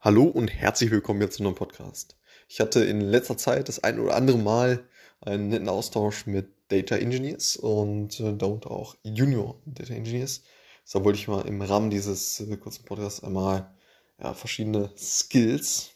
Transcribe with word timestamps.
Hallo 0.00 0.26
und 0.26 0.46
herzlich 0.46 0.92
willkommen 0.92 1.20
jetzt 1.20 1.38
zu 1.38 1.42
einem 1.42 1.56
Podcast. 1.56 2.16
Ich 2.48 2.60
hatte 2.60 2.84
in 2.84 3.00
letzter 3.00 3.36
Zeit 3.36 3.68
das 3.68 3.82
ein 3.82 3.98
oder 3.98 4.14
andere 4.14 4.38
Mal 4.38 4.88
einen 5.20 5.48
netten 5.48 5.68
Austausch 5.68 6.24
mit 6.24 6.50
Data 6.68 6.94
Engineers 6.94 7.56
und 7.56 8.20
äh, 8.20 8.32
darunter 8.36 8.70
auch 8.70 8.94
Junior 9.02 9.60
Data 9.66 9.92
Engineers. 9.94 10.44
So 10.84 11.04
wollte 11.04 11.18
ich 11.18 11.26
mal 11.26 11.48
im 11.48 11.60
Rahmen 11.60 11.90
dieses 11.90 12.38
äh, 12.38 12.56
kurzen 12.58 12.84
Podcasts 12.84 13.24
einmal 13.24 13.74
ja, 14.22 14.34
verschiedene 14.34 14.92
Skills 14.96 15.90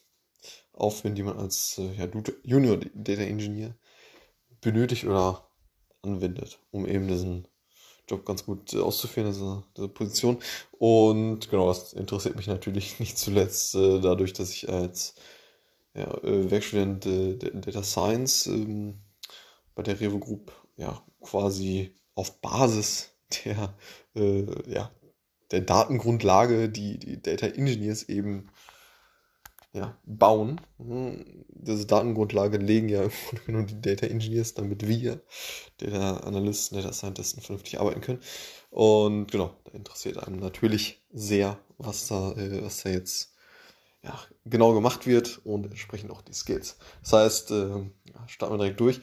aufführen, 0.72 1.14
die 1.14 1.22
man 1.22 1.38
als 1.38 1.78
äh, 1.78 1.92
ja, 1.92 2.08
Junior 2.42 2.80
Data 2.94 3.22
Engineer 3.22 3.76
benötigt 4.60 5.04
oder 5.04 5.48
anwendet, 6.02 6.58
um 6.72 6.88
eben 6.88 7.06
diesen 7.06 7.46
Job 8.08 8.24
ganz 8.24 8.44
gut 8.44 8.72
äh, 8.74 8.78
auszuführen, 8.78 9.30
diese, 9.30 9.62
diese 9.76 9.88
Position. 9.88 10.38
Und 10.72 11.50
genau, 11.50 11.68
das 11.68 11.92
interessiert 11.92 12.36
mich 12.36 12.46
natürlich 12.46 12.98
nicht 13.00 13.18
zuletzt 13.18 13.74
äh, 13.74 14.00
dadurch, 14.00 14.32
dass 14.32 14.50
ich 14.50 14.68
als 14.68 15.14
ja, 15.94 16.12
äh, 16.22 16.50
Werkstudent 16.50 17.06
äh, 17.06 17.36
Data 17.36 17.82
Science 17.82 18.46
ähm, 18.46 19.00
bei 19.74 19.82
der 19.82 20.00
Revo 20.00 20.18
Group 20.18 20.52
ja 20.76 21.02
quasi 21.20 21.94
auf 22.14 22.40
Basis 22.40 23.10
der, 23.44 23.74
äh, 24.14 24.70
ja, 24.70 24.90
der 25.50 25.60
Datengrundlage, 25.60 26.68
die 26.68 26.98
die 26.98 27.20
Data 27.20 27.46
Engineers 27.46 28.04
eben 28.04 28.48
ja, 29.72 29.96
bauen. 30.04 30.60
Hm, 30.78 31.44
diese 31.48 31.86
Datengrundlage 31.86 32.58
legen 32.58 32.88
ja 32.88 33.08
nur 33.46 33.64
die 33.64 33.80
Data 33.80 34.06
Engineers, 34.06 34.54
damit 34.54 34.86
wir, 34.86 35.22
Data 35.78 36.18
Analysten, 36.18 36.76
Data 36.76 36.92
Scientisten, 36.92 37.42
vernünftig 37.42 37.80
arbeiten 37.80 38.00
können. 38.00 38.20
Und 38.70 39.30
genau, 39.30 39.56
da 39.64 39.72
interessiert 39.72 40.18
einem 40.18 40.40
natürlich 40.40 41.02
sehr, 41.12 41.58
was 41.78 42.08
da, 42.08 42.32
äh, 42.32 42.62
was 42.62 42.82
da 42.82 42.90
jetzt 42.90 43.34
ja, 44.02 44.18
genau 44.44 44.74
gemacht 44.74 45.06
wird 45.06 45.40
und 45.44 45.64
entsprechend 45.66 46.10
auch 46.10 46.22
die 46.22 46.32
Skills. 46.32 46.76
Das 47.02 47.12
heißt, 47.12 47.50
äh, 47.52 47.90
starten 48.26 48.54
wir 48.54 48.58
direkt 48.58 48.80
durch. 48.80 49.00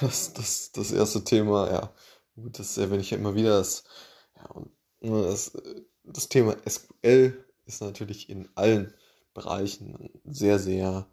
Das, 0.00 0.32
das, 0.32 0.70
das 0.70 0.92
erste 0.92 1.24
Thema, 1.24 1.68
ja, 1.68 1.92
gut, 2.36 2.56
das 2.56 2.78
erwähne 2.78 3.00
ich 3.00 3.10
ja 3.10 3.18
immer 3.18 3.34
wieder, 3.34 3.58
das, 3.58 3.82
ja, 4.36 4.62
ne, 5.00 5.22
das, 5.24 5.60
das 6.04 6.28
Thema 6.28 6.56
SQL 6.68 7.44
ist 7.66 7.82
natürlich 7.82 8.30
in 8.30 8.48
allen 8.54 8.94
Bereichen 9.34 10.10
sehr, 10.24 10.58
sehr 10.58 11.06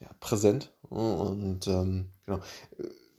ja, 0.00 0.10
präsent. 0.20 0.72
Und 0.88 1.66
ähm, 1.66 2.10
genau, 2.26 2.40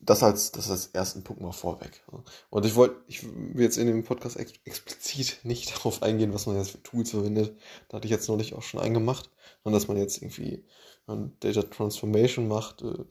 das 0.06 0.24
als, 0.24 0.52
das 0.52 0.70
als 0.70 0.88
ersten 0.88 1.24
Punkt 1.24 1.42
mal 1.42 1.52
vorweg. 1.52 2.04
Und 2.50 2.66
ich 2.66 2.76
wollte, 2.76 2.96
ich 3.08 3.24
will 3.24 3.64
jetzt 3.64 3.78
in 3.78 3.88
dem 3.88 4.04
Podcast 4.04 4.38
ex 4.38 4.54
explizit 4.66 5.40
nicht 5.44 5.72
darauf 5.76 6.04
eingehen, 6.04 6.34
was 6.34 6.46
man 6.46 6.58
jetzt 6.58 6.72
für 6.72 6.84
Tools 6.84 7.12
verwendet. 7.12 7.58
Da 7.88 7.98
hatte 7.98 8.06
ich 8.06 8.12
jetzt 8.12 8.28
neulich 8.28 8.54
auch 8.54 8.64
schon 8.64 8.80
eingemacht. 8.80 9.30
Und 9.64 9.74
dass 9.74 9.88
man 9.88 9.98
jetzt 9.98 10.22
irgendwie 10.22 10.66
Data 11.08 11.64
Transformation 11.64 12.48
macht 12.48 12.82
äh, 12.82 13.06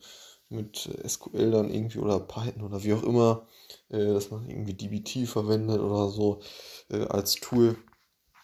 mit 0.49 0.89
SQL 1.07 1.51
dann 1.51 1.71
irgendwie 1.71 1.99
oder 1.99 2.19
Python 2.19 2.63
oder 2.63 2.83
wie 2.83 2.93
auch 2.93 3.03
immer, 3.03 3.47
äh, 3.89 4.13
dass 4.13 4.29
man 4.29 4.47
irgendwie 4.47 4.73
DBT 4.73 5.27
verwendet 5.27 5.79
oder 5.79 6.09
so 6.09 6.41
äh, 6.89 7.05
als 7.05 7.35
Tool. 7.35 7.75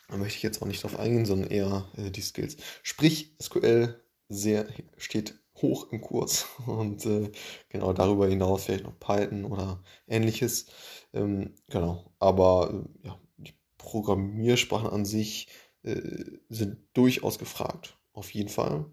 Da 0.10 0.18
möchte 0.18 0.38
ich 0.38 0.44
jetzt 0.44 0.62
auch 0.62 0.68
nicht 0.68 0.84
drauf 0.84 0.98
eingehen, 1.00 1.26
sondern 1.26 1.50
eher 1.52 1.88
äh, 1.98 2.12
die 2.12 2.22
Skills. 2.22 2.58
Sprich, 2.84 3.36
SQL 3.42 4.04
sehr, 4.28 4.68
steht 4.98 5.40
hoch 5.62 5.92
im 5.92 6.02
Kurs 6.02 6.48
und 6.66 7.06
äh, 7.06 7.32
genau 7.70 7.94
darüber 7.94 8.28
hinaus 8.28 8.66
vielleicht 8.66 8.84
noch 8.84 9.00
Python 9.00 9.46
oder 9.46 9.84
ähnliches. 10.08 10.68
Ähm, 11.14 11.56
genau, 11.70 12.12
aber 12.20 12.86
äh, 13.04 13.08
ja, 13.08 13.20
die 13.38 13.54
Programmiersprachen 13.78 14.90
an 14.90 15.06
sich 15.06 15.50
äh, 15.84 16.02
sind 16.50 16.78
durchaus 16.94 17.40
gefragt, 17.40 17.98
auf 18.14 18.34
jeden 18.34 18.50
Fall. 18.50 18.86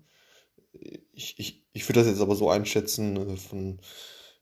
Ich, 1.12 1.38
ich, 1.38 1.66
ich 1.72 1.88
würde 1.88 2.00
das 2.00 2.08
jetzt 2.08 2.20
aber 2.20 2.36
so 2.36 2.50
einschätzen 2.50 3.16
äh, 3.16 3.36
von 3.36 3.80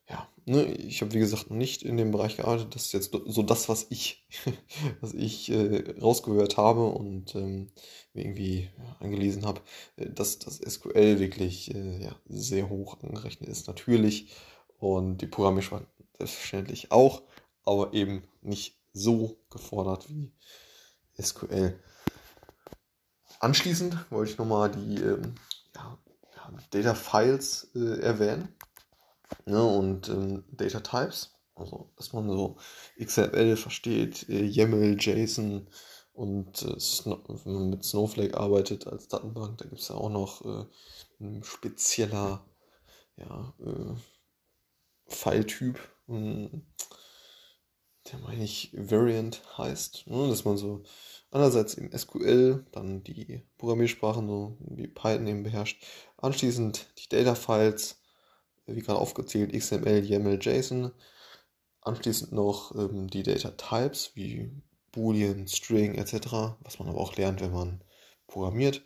ja, 0.07 0.27
ne, 0.45 0.65
ich 0.65 1.01
habe 1.01 1.13
wie 1.13 1.19
gesagt 1.19 1.49
nicht 1.49 1.81
in 1.81 1.97
dem 1.97 2.11
Bereich 2.11 2.37
gearbeitet. 2.37 2.75
Das 2.75 2.85
ist 2.85 2.93
jetzt 2.93 3.11
so 3.25 3.41
das, 3.41 3.69
was 3.69 3.87
ich, 3.89 4.27
was 5.01 5.13
ich 5.13 5.49
äh, 5.51 5.95
rausgehört 5.99 6.57
habe 6.57 6.85
und 6.85 7.35
ähm, 7.35 7.71
irgendwie 8.13 8.69
angelesen 8.99 9.45
habe, 9.45 9.61
äh, 9.95 10.09
dass 10.09 10.39
das 10.39 10.57
SQL 10.57 11.19
wirklich 11.19 11.73
äh, 11.73 12.03
ja, 12.03 12.15
sehr 12.27 12.69
hoch 12.69 13.01
angerechnet 13.01 13.49
ist, 13.49 13.67
natürlich. 13.67 14.31
Und 14.77 15.19
die 15.19 15.27
Programmiersprache 15.27 15.87
selbstverständlich 16.17 16.91
auch, 16.91 17.23
aber 17.63 17.93
eben 17.93 18.23
nicht 18.41 18.77
so 18.93 19.37
gefordert 19.49 20.09
wie 20.09 20.31
SQL. 21.19 21.79
Anschließend 23.39 23.97
wollte 24.11 24.31
ich 24.31 24.37
nochmal 24.37 24.71
die 24.71 24.95
ähm, 25.01 25.35
ja, 25.75 25.97
Data 26.69 26.93
Files 26.93 27.71
äh, 27.75 27.99
erwähnen 28.01 28.55
ne, 29.45 29.63
und 29.63 30.09
ähm, 30.09 30.43
Data 30.51 30.79
Types. 30.79 31.31
Also, 31.55 31.89
dass 31.95 32.11
man 32.11 32.29
so 32.29 32.57
XML 33.01 33.55
versteht, 33.55 34.27
äh, 34.27 34.43
YAML, 34.43 34.97
JSON 34.99 35.69
und 36.11 36.61
äh, 36.63 36.75
wenn 37.45 37.53
man 37.53 37.69
mit 37.69 37.83
Snowflake 37.85 38.37
arbeitet 38.37 38.87
als 38.87 39.07
Datenbank, 39.07 39.57
da 39.57 39.65
gibt 39.65 39.79
es 39.79 39.87
ja 39.87 39.95
auch 39.95 40.09
noch 40.09 40.43
äh, 40.45 40.65
ein 41.19 41.43
spezieller 41.43 42.45
ja, 43.17 43.53
äh, 43.59 43.95
File-Typ, 45.07 45.79
hm, 46.07 46.65
der 48.11 48.19
meine 48.19 48.43
ich 48.43 48.71
Variant 48.73 49.41
heißt, 49.57 50.07
ne, 50.07 50.27
dass 50.27 50.45
man 50.45 50.57
so 50.57 50.83
einerseits 51.31 51.73
im 51.73 51.91
SQL, 51.91 52.65
dann 52.71 53.03
die 53.03 53.43
Programmiersprachen 53.57 54.27
so 54.27 54.57
wie 54.59 54.87
Python 54.87 55.27
eben 55.27 55.43
beherrscht, 55.43 55.83
anschließend 56.17 56.87
die 56.99 57.09
Data-Files, 57.09 57.99
wie 58.67 58.81
gerade 58.81 58.99
aufgezählt, 58.99 59.53
XML, 59.53 60.03
YAML, 60.03 60.39
JSON. 60.41 60.91
Anschließend 61.81 62.31
noch 62.31 62.75
ähm, 62.75 63.07
die 63.07 63.23
Data 63.23 63.51
Types 63.51 64.11
wie 64.15 64.51
Boolean, 64.91 65.47
String 65.47 65.95
etc., 65.95 66.57
was 66.61 66.79
man 66.79 66.89
aber 66.89 66.99
auch 66.99 67.15
lernt, 67.15 67.41
wenn 67.41 67.51
man 67.51 67.83
programmiert. 68.27 68.81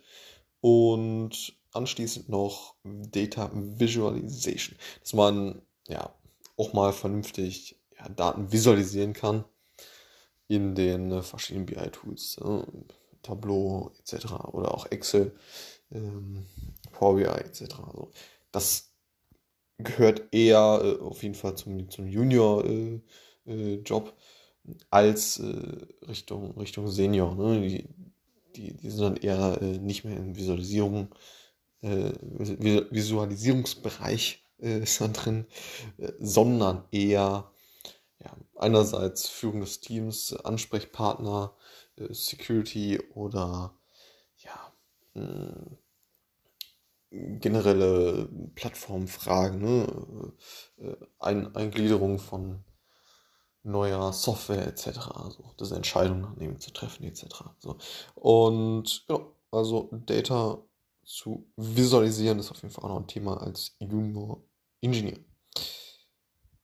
Und 0.60 1.54
anschließend 1.72 2.28
noch 2.28 2.74
Data 2.84 3.50
Visualization, 3.54 4.76
dass 5.00 5.12
man 5.14 5.62
ja 5.88 6.14
auch 6.56 6.72
mal 6.72 6.92
vernünftig 6.92 7.80
ja, 7.98 8.08
Daten 8.08 8.52
visualisieren 8.52 9.12
kann 9.12 9.44
in 10.48 10.74
den 10.74 11.12
äh, 11.12 11.22
verschiedenen 11.22 11.66
BI-Tools, 11.66 12.38
äh, 12.38 12.62
Tableau 13.22 13.92
etc. 14.00 14.32
oder 14.52 14.74
auch 14.74 14.86
Excel, 14.86 15.34
ähm, 15.92 16.46
Power 16.92 17.16
BI 17.16 17.24
etc. 17.24 17.62
Also 17.86 18.10
das 18.50 18.89
gehört 19.82 20.22
eher 20.32 20.80
äh, 20.82 20.98
auf 21.02 21.22
jeden 21.22 21.34
Fall 21.34 21.54
zum, 21.56 21.90
zum 21.90 22.06
Junior-Job 22.06 23.02
äh, 23.46 24.70
äh, 24.70 24.74
als 24.90 25.38
äh, 25.38 25.86
Richtung, 26.08 26.56
Richtung 26.58 26.88
Senior. 26.88 27.34
Ne? 27.34 27.60
Die, 27.60 27.88
die, 28.56 28.74
die 28.76 28.90
sind 28.90 29.02
dann 29.02 29.16
eher 29.16 29.60
äh, 29.62 29.78
nicht 29.78 30.04
mehr 30.04 30.16
in 30.16 30.36
Visualisierung, 30.36 31.14
Visualisierungsbereich 31.82 34.44
ist 34.58 35.00
dann 35.00 35.14
drin, 35.14 35.46
sondern 36.18 36.84
eher 36.92 37.50
ja, 38.22 38.36
einerseits 38.56 39.30
Führung 39.30 39.60
des 39.60 39.80
Teams, 39.80 40.34
Ansprechpartner, 40.44 41.56
Security 42.10 43.00
oder 43.14 43.74
ja, 44.44 44.74
hm, 45.14 45.78
generelle 47.10 48.28
Plattformfragen, 48.54 49.60
ne? 49.60 50.32
Äh, 50.78 50.96
Ein 51.18 51.54
Eingliederung 51.54 52.18
von 52.18 52.64
neuer 53.62 54.12
Software 54.12 54.66
etc. 54.66 55.10
Also 55.14 55.44
diese 55.58 55.76
Entscheidungen 55.76 56.36
nehmen 56.38 56.58
zu 56.60 56.72
treffen 56.72 57.04
etc. 57.04 57.26
So. 57.58 57.76
Und 58.14 59.04
ja, 59.08 59.20
also 59.50 59.90
Data 60.06 60.62
zu 61.04 61.50
visualisieren 61.56 62.38
ist 62.38 62.50
auf 62.50 62.62
jeden 62.62 62.72
Fall 62.72 62.84
auch 62.84 62.94
noch 62.94 63.00
ein 63.00 63.08
Thema 63.08 63.42
als 63.42 63.76
Junior 63.80 64.42
Engineer. 64.80 65.18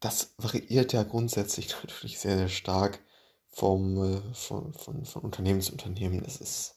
Das 0.01 0.35
variiert 0.39 0.93
ja 0.93 1.03
grundsätzlich 1.03 1.69
natürlich 1.83 2.19
sehr, 2.19 2.37
sehr 2.39 2.49
stark 2.49 3.01
vom, 3.49 3.97
äh, 4.03 4.35
von, 4.35 4.73
von, 4.73 5.05
von 5.05 5.23
Unternehmen 5.23 5.61
zu 5.61 5.73
Unternehmen. 5.73 6.23
Das 6.23 6.37
ist, 6.37 6.77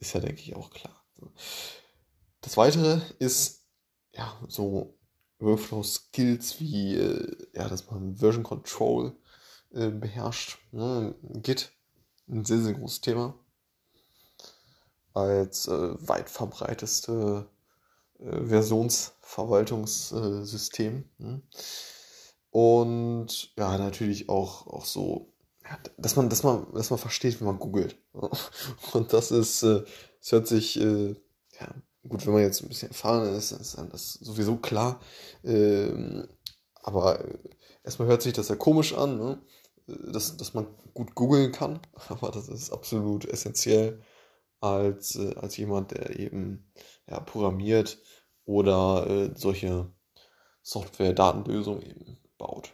ist 0.00 0.14
ja, 0.14 0.20
denke 0.20 0.40
ich, 0.40 0.56
auch 0.56 0.70
klar. 0.70 1.04
Das 2.46 2.56
weitere 2.56 3.02
ist 3.18 3.66
ja 4.14 4.32
so 4.46 4.96
Workflow-Skills 5.40 6.60
wie, 6.60 6.94
äh, 6.94 7.36
ja, 7.52 7.68
dass 7.68 7.90
man 7.90 8.14
Version 8.14 8.44
Control 8.44 9.16
äh, 9.72 9.88
beherrscht. 9.88 10.58
Ne? 10.70 11.16
Git, 11.42 11.72
ein 12.28 12.44
sehr, 12.44 12.60
sehr 12.60 12.74
großes 12.74 13.00
Thema. 13.00 13.34
Als 15.12 15.66
äh, 15.66 16.08
weit 16.08 16.30
verbreiteste 16.30 17.48
äh, 18.20 18.44
Versionsverwaltungssystem. 18.44 21.04
Ne? 21.18 21.42
Und 22.50 23.56
ja, 23.56 23.76
natürlich 23.76 24.28
auch, 24.28 24.68
auch 24.68 24.84
so, 24.84 25.32
ja, 25.64 25.76
dass 25.98 26.14
man, 26.14 26.30
dass 26.30 26.44
man, 26.44 26.72
dass 26.74 26.90
man 26.90 27.00
versteht, 27.00 27.40
wie 27.40 27.44
man 27.44 27.58
googelt. 27.58 27.98
Und 28.92 29.12
das 29.12 29.32
ist, 29.32 29.64
äh, 29.64 29.82
es 30.20 30.30
hört 30.30 30.46
sich 30.46 30.80
äh, 30.80 31.16
ja, 31.58 31.74
gut, 32.08 32.26
wenn 32.26 32.34
man 32.34 32.42
jetzt 32.42 32.62
ein 32.62 32.68
bisschen 32.68 32.88
erfahren 32.88 33.34
ist, 33.34 33.52
ist 33.52 33.78
dann 33.78 33.90
das 33.90 34.14
sowieso 34.14 34.56
klar. 34.56 35.00
Ähm, 35.44 36.28
aber 36.82 37.24
äh, 37.24 37.38
erstmal 37.84 38.08
hört 38.08 38.22
sich 38.22 38.32
das 38.32 38.48
ja 38.48 38.56
komisch 38.56 38.94
an, 38.94 39.18
ne? 39.18 39.42
dass, 39.86 40.36
dass 40.36 40.54
man 40.54 40.66
gut 40.94 41.14
googeln 41.14 41.52
kann, 41.52 41.80
aber 42.08 42.30
das 42.30 42.48
ist 42.48 42.72
absolut 42.72 43.24
essentiell 43.24 44.02
als, 44.60 45.16
äh, 45.16 45.34
als 45.36 45.56
jemand, 45.56 45.92
der 45.92 46.18
eben 46.18 46.70
ja, 47.08 47.20
programmiert 47.20 47.98
oder 48.44 49.06
äh, 49.08 49.30
solche 49.34 49.92
Software-Datenlösungen 50.62 51.82
eben 51.82 52.18
baut. 52.38 52.72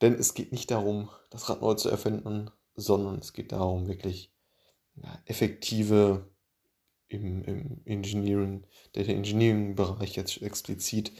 Denn 0.00 0.14
es 0.14 0.34
geht 0.34 0.52
nicht 0.52 0.70
darum, 0.70 1.10
das 1.30 1.48
Rad 1.48 1.60
neu 1.60 1.74
zu 1.74 1.90
erfinden, 1.90 2.50
sondern 2.74 3.18
es 3.18 3.32
geht 3.32 3.52
darum, 3.52 3.86
wirklich 3.86 4.32
ja, 4.94 5.22
effektive 5.26 6.29
im, 7.10 7.44
im 7.44 7.82
Engineering, 7.84 8.66
Data 8.92 9.10
Engineering 9.10 9.74
Bereich 9.74 10.16
jetzt 10.16 10.40
explizit, 10.40 11.12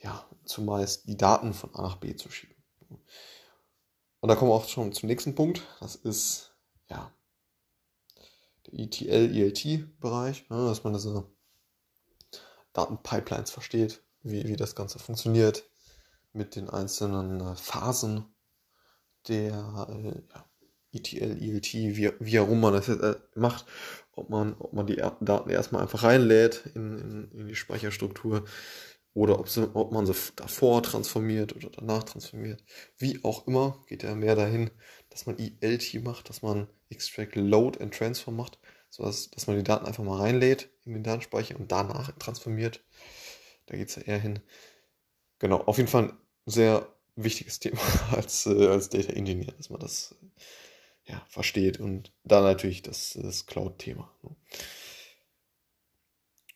ja, 0.00 0.24
zumeist 0.44 1.06
die 1.08 1.16
Daten 1.16 1.54
von 1.54 1.74
A 1.74 1.82
nach 1.82 1.96
B 1.96 2.16
zu 2.16 2.30
schieben. 2.30 2.56
Und 4.20 4.28
da 4.28 4.34
kommen 4.34 4.50
wir 4.50 4.54
auch 4.54 4.68
schon 4.68 4.92
zum 4.92 5.08
nächsten 5.08 5.34
Punkt. 5.34 5.62
Das 5.80 5.94
ist, 5.94 6.52
ja, 6.88 7.12
der 8.66 8.80
ETL, 8.80 9.36
ELT-Bereich, 9.36 10.48
ne, 10.50 10.56
dass 10.66 10.82
man 10.82 10.94
diese 10.94 11.28
Datenpipelines 12.72 13.50
versteht, 13.50 14.02
wie, 14.22 14.48
wie 14.48 14.56
das 14.56 14.74
Ganze 14.74 14.98
funktioniert 14.98 15.64
mit 16.32 16.56
den 16.56 16.68
einzelnen 16.68 17.40
äh, 17.40 17.56
Phasen 17.56 18.24
der 19.28 19.86
äh, 19.88 20.22
ja, 20.34 20.44
ETL, 20.96 21.42
ELT, 21.42 21.72
wie, 21.74 22.12
wie 22.18 22.32
herum 22.32 22.60
man 22.60 22.72
das 22.72 22.86
jetzt 22.86 23.02
äh, 23.02 23.16
macht, 23.34 23.66
ob 24.12 24.30
man, 24.30 24.54
ob 24.58 24.72
man 24.72 24.86
die 24.86 24.96
Daten 24.96 25.50
erstmal 25.50 25.82
einfach 25.82 26.02
reinlädt 26.02 26.64
in, 26.74 26.98
in, 26.98 27.30
in 27.40 27.48
die 27.48 27.54
Speicherstruktur 27.54 28.44
oder 29.16 29.38
ob, 29.38 29.48
sie, 29.48 29.74
ob 29.74 29.92
man 29.92 30.04
sie 30.04 30.14
davor 30.36 30.82
transformiert 30.82 31.56
oder 31.56 31.70
danach 31.70 32.02
transformiert. 32.02 32.62
Wie 32.98 33.24
auch 33.24 33.46
immer, 33.46 33.82
geht 33.86 34.02
ja 34.02 34.14
mehr 34.14 34.36
dahin, 34.36 34.70
dass 35.08 35.24
man 35.24 35.38
ELT 35.38 36.04
macht, 36.04 36.28
dass 36.28 36.42
man 36.42 36.68
Extract, 36.90 37.34
Load 37.36 37.80
and 37.80 37.94
Transfer 37.94 38.30
macht, 38.30 38.58
sodass 38.90 39.30
dass 39.30 39.46
man 39.46 39.56
die 39.56 39.64
Daten 39.64 39.86
einfach 39.86 40.04
mal 40.04 40.18
reinlädt 40.18 40.68
in 40.84 40.92
den 40.92 41.02
Datenspeicher 41.02 41.58
und 41.58 41.72
danach 41.72 42.12
transformiert. 42.18 42.84
Da 43.66 43.76
geht 43.76 43.88
es 43.88 43.96
ja 43.96 44.02
eher 44.02 44.18
hin. 44.18 44.40
Genau, 45.38 45.62
auf 45.62 45.78
jeden 45.78 45.88
Fall 45.88 46.04
ein 46.04 46.18
sehr 46.44 46.86
wichtiges 47.16 47.58
Thema 47.60 47.80
als, 48.12 48.46
äh, 48.46 48.66
als 48.66 48.90
Data 48.90 49.12
Engineer, 49.12 49.52
dass 49.52 49.70
man 49.70 49.80
das 49.80 50.14
ja, 51.06 51.24
versteht 51.28 51.80
und 51.80 52.12
dann 52.24 52.42
natürlich 52.42 52.82
das, 52.82 53.18
das 53.20 53.46
Cloud-Thema. 53.46 54.10
Ne? 54.22 54.36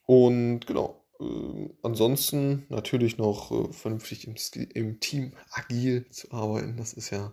Und 0.06 0.66
genau, 0.66 1.04
äh, 1.20 1.68
ansonsten 1.82 2.66
natürlich 2.68 3.16
noch 3.16 3.52
äh, 3.52 3.72
vernünftig 3.72 4.26
im, 4.26 4.34
im, 4.74 5.00
Team 5.00 5.36
agil 5.50 6.08
zu 6.10 6.32
arbeiten. 6.32 6.76
Das 6.76 6.92
ist 6.92 7.10
ja 7.10 7.32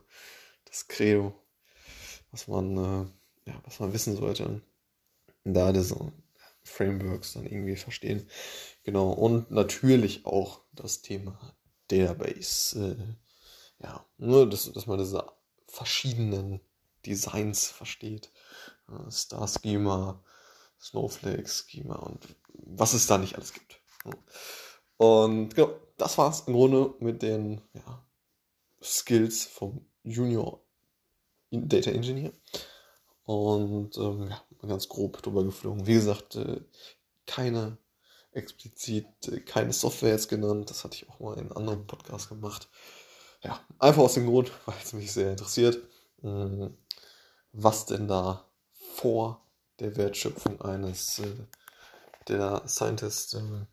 das 0.66 0.88
Credo, 0.88 1.34
was 2.32 2.48
man, 2.48 2.78
äh, 2.78 3.50
ja, 3.50 3.62
was 3.64 3.80
man 3.80 3.94
wissen 3.94 4.16
sollte. 4.16 4.62
Da 5.44 5.72
diese 5.72 6.14
Frameworks 6.64 7.34
dann 7.34 7.46
irgendwie 7.46 7.78
verstehen. 7.78 8.30
Genau, 8.84 9.12
und 9.12 9.50
natürlich 9.50 10.26
auch 10.26 10.62
das 10.74 11.02
Thema 11.02 11.58
Database. 11.88 12.96
Äh, 13.00 13.84
ja, 13.84 14.06
nur, 14.18 14.48
dass, 14.50 14.72
dass 14.72 14.86
man 14.86 15.00
diese 15.00 15.26
verschiedenen 15.68 16.60
Designs 17.08 17.68
versteht. 17.68 18.32
Star 19.10 19.48
Schema, 19.48 20.24
Snowflake 20.80 21.48
Schema 21.48 21.96
und 21.96 22.36
was 22.54 22.94
es 22.94 23.08
da 23.08 23.18
nicht 23.18 23.36
alles 23.36 23.54
gibt. 23.54 23.82
Und 24.98 25.56
genau, 25.56 25.72
das 25.98 26.18
war 26.18 26.32
es 26.32 26.42
im 26.42 26.54
Grunde 26.54 26.94
mit 27.00 27.22
den 27.22 27.62
ja, 27.74 28.06
Skills 28.82 29.46
vom 29.46 29.86
Junior 30.04 30.62
Data 31.52 31.92
Engineer. 31.92 32.32
Und 33.24 33.98
ähm, 33.98 34.30
ja, 34.30 34.42
ganz 34.68 34.88
grob 34.88 35.22
drüber 35.22 35.44
geflogen. 35.44 35.86
Wie 35.86 35.96
gesagt, 35.96 36.36
äh, 36.36 36.62
keine 37.26 37.78
explizit, 38.32 39.06
keine 39.46 39.74
Software 39.74 40.12
jetzt 40.12 40.30
genannt. 40.30 40.70
Das 40.70 40.84
hatte 40.84 40.96
ich 40.96 41.10
auch 41.10 41.20
mal 41.20 41.34
in 41.34 41.40
einem 41.42 41.58
anderen 41.58 41.88
Podcast 41.88 42.30
gemacht. 42.30 42.70
Ja, 43.44 43.60
einfach 43.80 44.04
aus 44.04 44.14
dem 44.14 44.28
Grund, 44.28 44.52
weil 44.66 44.76
es 44.82 44.94
mich 44.94 45.12
sehr 45.12 45.32
interessiert. 45.32 45.80
Mhm 46.22 46.78
was 47.58 47.86
denn 47.86 48.08
da 48.08 48.46
vor 48.96 49.46
der 49.80 49.96
Wertschöpfung 49.98 50.62
eines 50.62 51.20
äh, 51.20 51.34
der 52.28 52.64
Scientist 52.68 53.34
äh, 53.36 53.66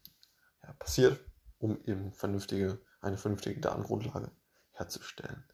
ja, 0.62 0.72
passiert, 0.78 1.20
um 1.58 1.78
eben 1.84 2.12
vernünftige, 2.12 2.78
eine 3.00 3.18
vernünftige 3.18 3.60
Datengrundlage 3.60 4.30
herzustellen. 4.72 5.44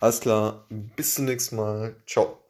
Alles 0.00 0.20
klar, 0.20 0.66
bis 0.68 1.14
zum 1.14 1.24
nächsten 1.26 1.56
Mal. 1.56 1.96
Ciao. 2.06 2.43